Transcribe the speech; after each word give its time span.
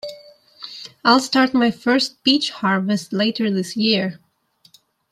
I'll 1.05 1.19
start 1.19 1.53
my 1.53 1.69
first 1.69 2.23
peach 2.23 2.49
harvest 2.49 3.13
later 3.13 3.51
this 3.51 3.77
year. 3.77 4.19